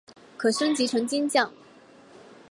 [0.35, 1.53] 可升级成金将。